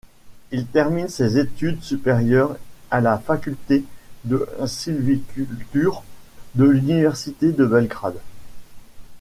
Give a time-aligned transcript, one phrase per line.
[0.49, 2.57] Il termine ses études supérieures
[2.89, 3.83] à la faculté
[4.25, 6.01] de sylviculture
[6.55, 8.17] de l'université de Belgrade.